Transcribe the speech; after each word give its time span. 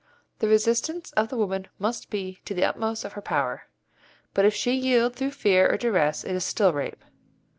The 0.39 0.47
resistance 0.47 1.11
of 1.11 1.29
the 1.29 1.37
woman 1.37 1.67
must 1.77 2.09
be 2.09 2.39
to 2.45 2.55
the 2.55 2.63
utmost 2.63 3.05
of 3.05 3.13
her 3.13 3.21
power, 3.21 3.67
but 4.33 4.45
if 4.45 4.55
she 4.55 4.71
yield 4.73 5.15
through 5.15 5.29
fear 5.29 5.71
or 5.71 5.77
duress 5.77 6.23
it 6.23 6.33
is 6.35 6.43
still 6.43 6.73
rape. 6.73 7.03